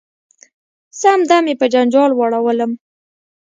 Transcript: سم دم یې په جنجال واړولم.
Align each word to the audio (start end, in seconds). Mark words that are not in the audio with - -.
سم 0.99 1.19
دم 1.29 1.45
یې 1.49 1.55
په 1.61 1.65
جنجال 1.73 2.11
واړولم. 2.13 2.71